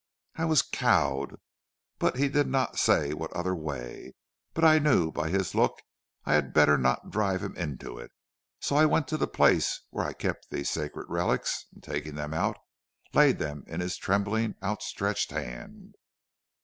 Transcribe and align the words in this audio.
"I 0.35 0.45
was 0.45 0.63
cowed; 0.63 1.39
he 2.15 2.27
did 2.27 2.47
not 2.47 2.79
say 2.79 3.13
what 3.13 3.31
other 3.33 3.53
way, 3.53 4.15
but 4.55 4.63
I 4.65 4.79
knew 4.79 5.11
by 5.11 5.29
his 5.29 5.53
look 5.53 5.79
I 6.25 6.33
had 6.33 6.55
better 6.55 6.75
not 6.75 7.11
drive 7.11 7.43
him 7.43 7.55
into 7.55 7.99
it, 7.99 8.11
so 8.59 8.75
I 8.77 8.87
went 8.87 9.07
to 9.09 9.17
the 9.17 9.27
place 9.27 9.81
where 9.91 10.03
I 10.07 10.13
kept 10.13 10.49
these 10.49 10.71
sacred 10.71 11.05
relics, 11.07 11.67
and 11.71 11.83
taking 11.83 12.15
them 12.15 12.33
out, 12.33 12.57
laid 13.13 13.37
them 13.37 13.63
in 13.67 13.79
his 13.79 13.95
trembling, 13.95 14.55
outstretched 14.63 15.29
hand. 15.29 15.93